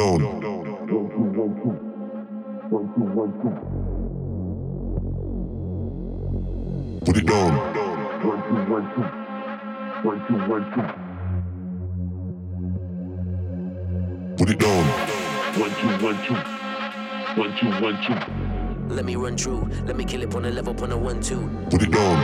[0.00, 0.40] down.
[7.04, 7.52] Put it down.
[14.36, 14.86] Put it down.
[15.60, 16.34] One, two, one, two.
[17.36, 18.94] One, two, one, two.
[18.94, 19.68] Let me run through.
[19.86, 21.48] Let me kill it on a level, on a one, two.
[21.70, 22.16] Put it down.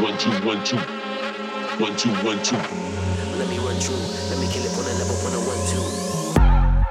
[0.00, 0.76] One, two, one, two.
[0.76, 2.56] One, two, one, two.
[3.36, 3.96] Let me run through.
[4.30, 5.99] Let me kill it on a level, on a one, two.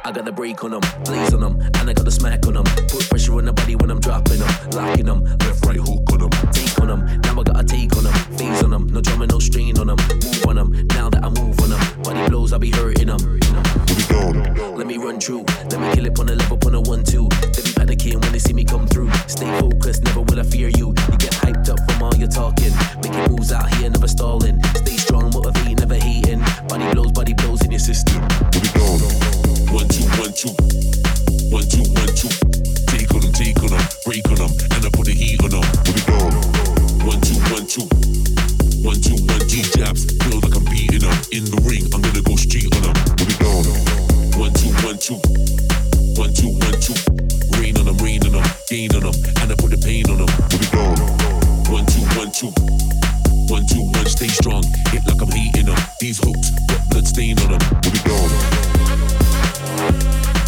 [0.09, 2.53] I got the break on them, blaze on them, and I got the smack on
[2.55, 2.63] them.
[2.89, 6.17] Put pressure on the body when I'm dropping them, locking them, left, right hook on
[6.17, 7.21] them, take on them.
[7.21, 9.85] Now I got a take on them, phase on them, no drama, no strain on
[9.85, 10.87] them, move on them.
[10.97, 13.19] Now that I move on them, body blows, I be hurting them.
[13.21, 14.77] Put it down.
[14.79, 17.29] Let me run through, let me kill it on the level, on a one, two.
[17.53, 19.11] They be panicking when they see me come through.
[19.27, 20.87] Stay focused, never will I fear you.
[20.89, 22.73] You get hyped up from all your talking,
[23.05, 24.57] making moves out here, never stalling.
[24.73, 26.41] Stay strong, motivating, never hating.
[26.65, 28.25] Body blows, body blows in your system.
[28.49, 29.58] Put it down.
[54.19, 54.63] Stay strong.
[54.91, 55.77] Hit like I'm heating them.
[56.01, 57.59] These hooks got blood stain on them.
[57.81, 59.18] Put it down.
[59.61, 60.38] Música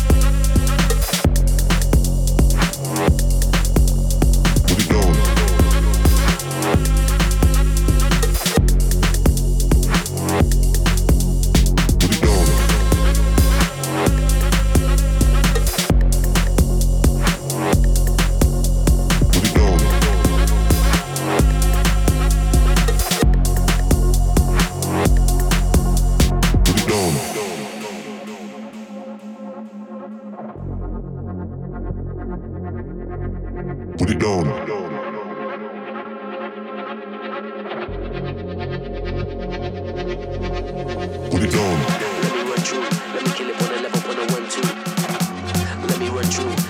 [46.37, 46.60] Let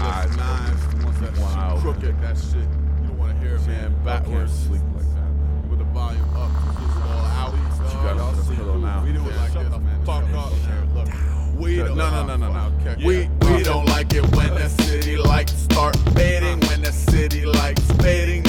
[0.00, 1.74] that wow.
[1.74, 2.54] shit crooked, that shit.
[2.54, 3.92] You don't want to hear man.
[3.92, 4.04] man.
[4.04, 4.52] Backwards.
[4.52, 5.70] sleep like that, man.
[5.70, 7.52] With the volume up, this all out.
[7.54, 9.04] You got oh, pillow now.
[9.04, 10.04] We do it like this, man.
[10.04, 10.54] Fuck off,
[10.94, 11.08] Look.
[11.60, 12.96] We no, no, no, no, no.
[13.04, 17.92] We, we don't like it when the city lights start fading, when the city lights
[18.00, 18.39] fading.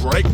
[0.00, 0.24] break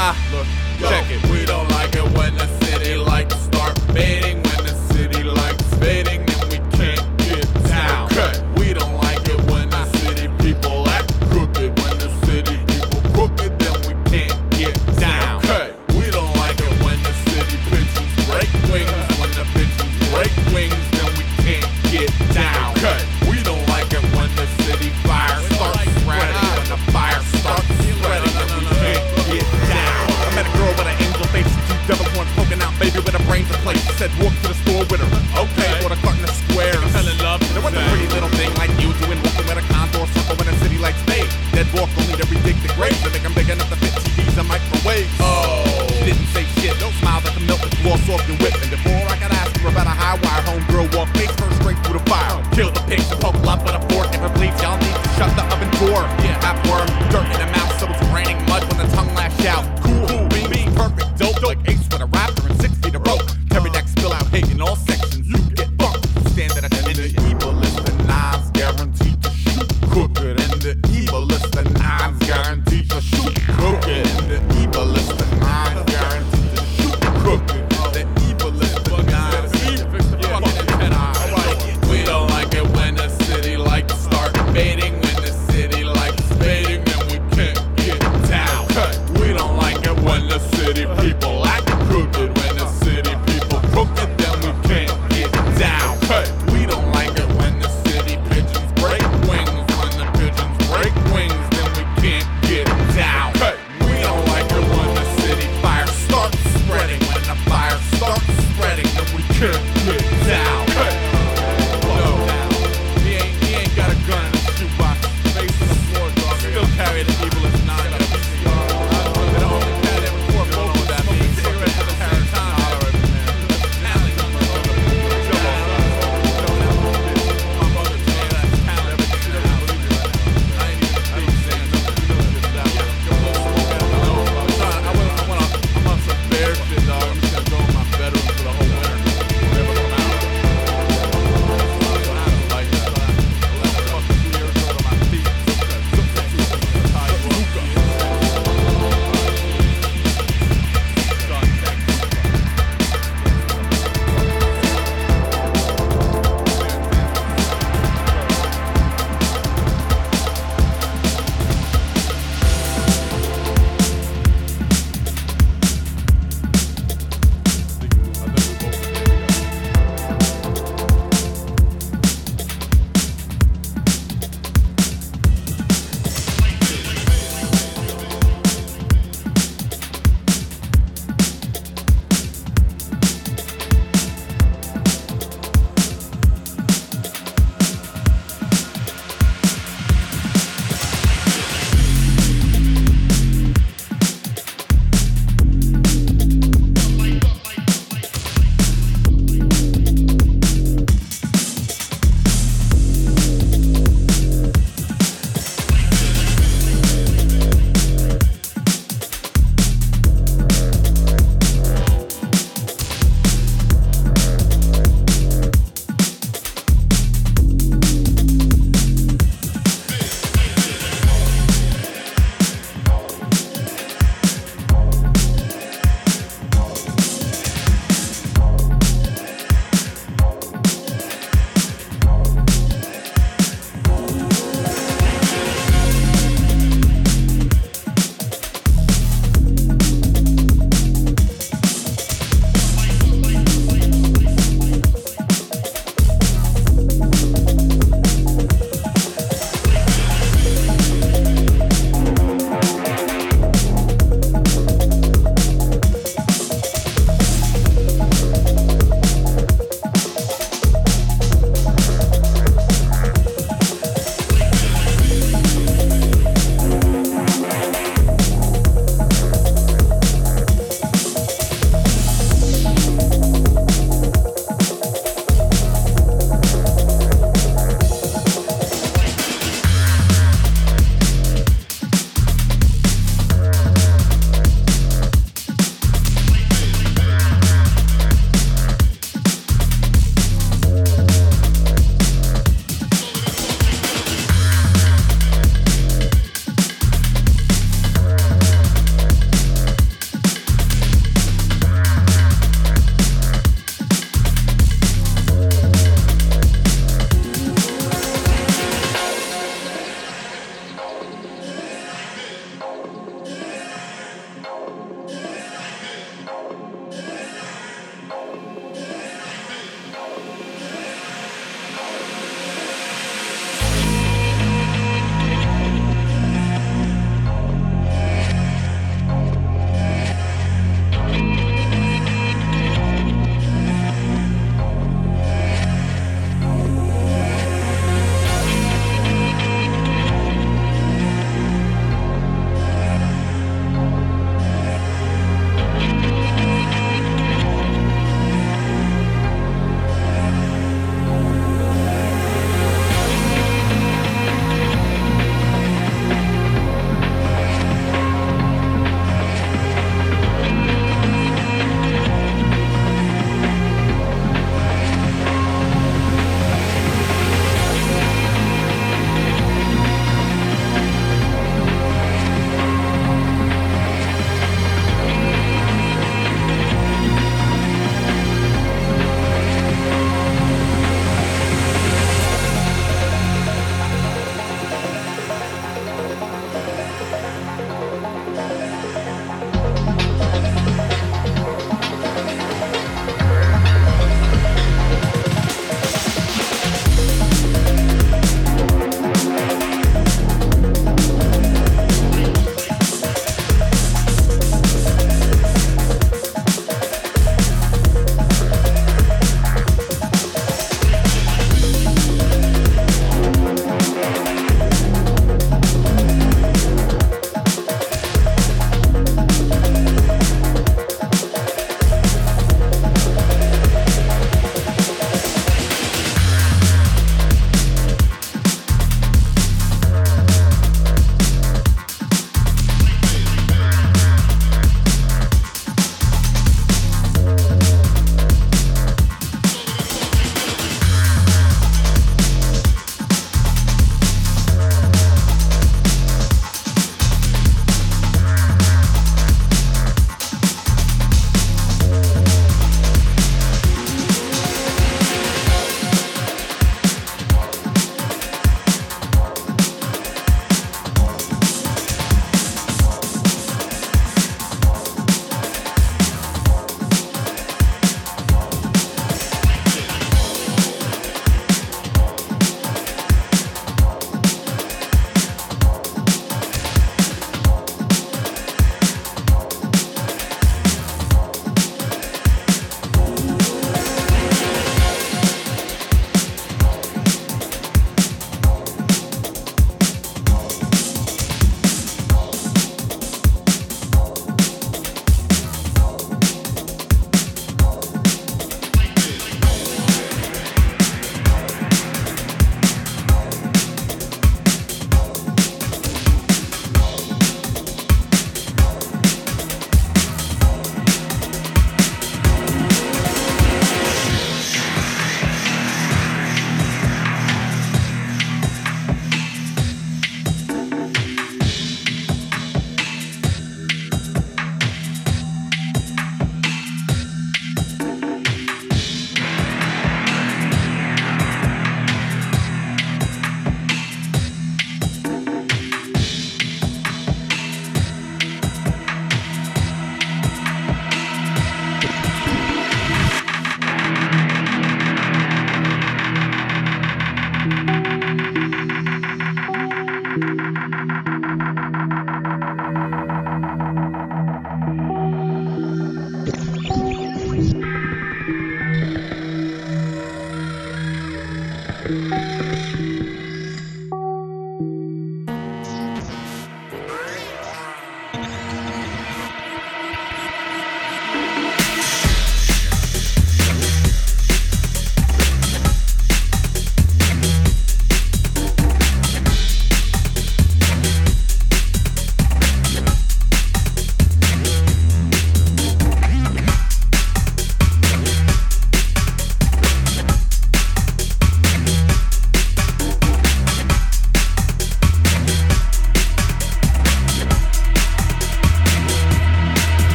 [0.00, 0.46] Ah, look,
[0.88, 1.20] check it.
[1.28, 2.04] We don't like it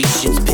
[0.00, 0.47] generations.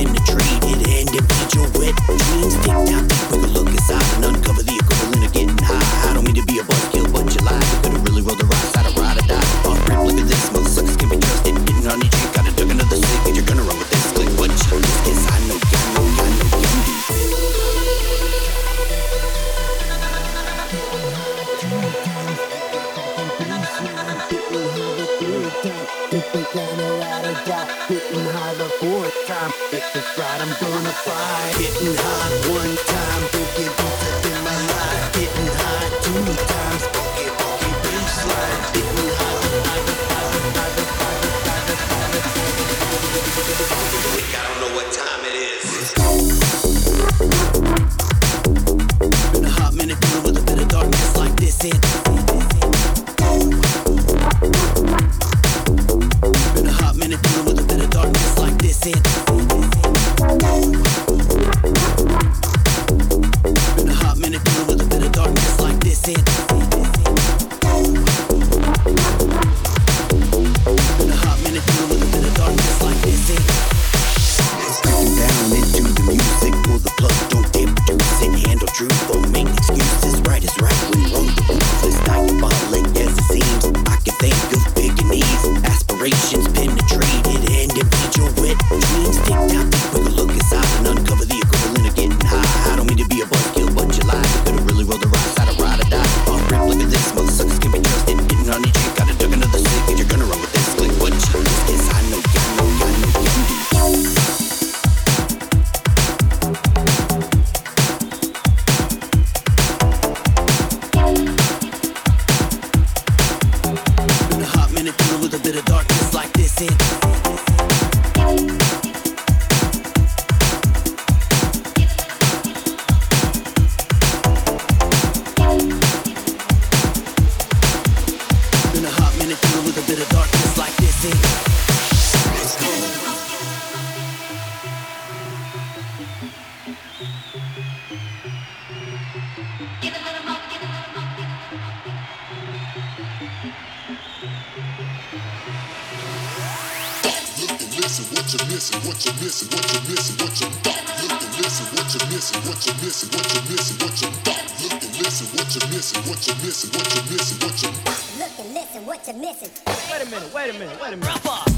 [148.35, 150.83] you're missing, what you're missing, what you're missing, what you're not.
[151.07, 154.43] Look and listen, what you're missing, what you're missing, what you're missing, what you're not.
[154.65, 157.99] Look and listen, what you're missing, what you're missing, what you're missing, what you're not.
[158.19, 159.51] Look and listen, what you're missing.
[159.91, 161.23] Wait a minute, wait a minute, wait a minute.
[161.23, 161.54] Drop off.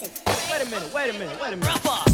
[0.00, 0.10] Listen.
[0.50, 1.86] Wait a minute, wait a minute, wait a minute.
[1.86, 2.13] off